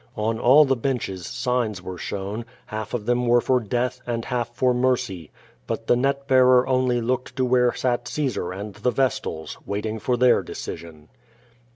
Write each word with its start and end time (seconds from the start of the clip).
On 0.17 0.39
all 0.39 0.65
the 0.65 0.75
benches 0.75 1.27
signs 1.27 1.79
were 1.79 1.99
shown; 1.99 2.43
half 2.65 2.95
of 2.95 3.05
them 3.05 3.27
were 3.27 3.39
for 3.39 3.59
death 3.59 4.01
and 4.07 4.25
half 4.25 4.49
for 4.51 4.73
mercy. 4.73 5.29
But 5.67 5.85
the 5.85 5.95
net 5.95 6.27
bearer 6.27 6.65
only 6.67 6.99
looked 6.99 7.35
to 7.35 7.45
where 7.45 7.71
sat 7.75 8.07
Caesar 8.07 8.51
and 8.51 8.73
the 8.73 8.89
vestals, 8.89 9.59
wait 9.63 9.85
ing 9.85 9.99
for 9.99 10.17
their 10.17 10.41
decision. 10.41 11.09